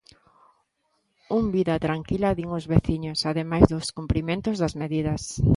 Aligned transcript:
Un 1.37 1.45
vida 1.55 1.75
tranquila 1.85 2.29
din 2.37 2.49
os 2.57 2.65
veciños, 2.73 3.19
ademais 3.31 3.65
do 3.71 3.77
cumprimento 3.97 4.47
das 4.61 4.73
medidas. 4.81 5.21